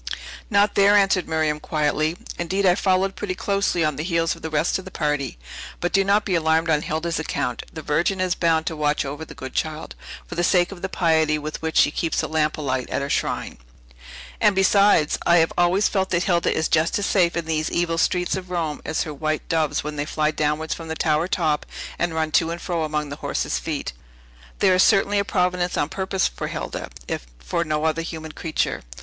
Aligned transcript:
"Not 0.49 0.73
there," 0.73 0.95
answered 0.95 1.27
Miriam 1.29 1.59
quietly; 1.59 2.17
"indeed, 2.39 2.65
I 2.65 2.73
followed 2.73 3.15
pretty 3.15 3.35
closely 3.35 3.85
on 3.85 3.97
the 3.97 4.03
heels 4.03 4.35
of 4.35 4.41
the 4.41 4.49
rest 4.49 4.79
of 4.79 4.85
the 4.85 4.89
party. 4.89 5.37
But 5.79 5.93
do 5.93 6.03
not 6.03 6.25
be 6.25 6.33
alarmed 6.33 6.71
on 6.71 6.81
Hilda's 6.81 7.19
account; 7.19 7.61
the 7.71 7.83
Virgin 7.83 8.19
is 8.19 8.33
bound 8.33 8.65
to 8.65 8.75
watch 8.75 9.05
over 9.05 9.23
the 9.23 9.35
good 9.35 9.53
child, 9.53 9.93
for 10.25 10.33
the 10.33 10.43
sake 10.43 10.71
of 10.71 10.81
the 10.81 10.89
piety 10.89 11.37
with 11.37 11.61
which 11.61 11.77
she 11.77 11.91
keeps 11.91 12.19
the 12.19 12.27
lamp 12.27 12.57
alight 12.57 12.89
at 12.89 13.03
her 13.03 13.11
shrine. 13.11 13.59
And 14.39 14.55
besides, 14.55 15.19
I 15.27 15.37
have 15.37 15.53
always 15.55 15.87
felt 15.87 16.09
that 16.09 16.23
Hilda 16.23 16.51
is 16.51 16.67
just 16.67 16.97
as 16.97 17.05
safe 17.05 17.37
in 17.37 17.45
these 17.45 17.69
evil 17.69 17.99
streets 17.99 18.35
of 18.35 18.49
Rome 18.49 18.81
as 18.83 19.03
her 19.03 19.13
white 19.13 19.47
doves 19.49 19.83
when 19.83 19.97
they 19.97 20.05
fly 20.05 20.31
downwards 20.31 20.73
from 20.73 20.87
the 20.87 20.95
tower 20.95 21.27
top, 21.27 21.63
and 21.99 22.15
run 22.15 22.31
to 22.31 22.49
and 22.49 22.59
fro 22.59 22.83
among 22.83 23.09
the 23.09 23.17
horses' 23.21 23.59
feet. 23.59 23.93
There 24.57 24.73
is 24.73 24.81
certainly 24.81 25.19
a 25.19 25.23
providence 25.23 25.77
on 25.77 25.89
purpose 25.89 26.27
for 26.27 26.47
Hilda, 26.47 26.89
if 27.07 27.27
for 27.37 27.63
no 27.63 27.83
other 27.83 28.01
human 28.01 28.31
creature." 28.31 28.81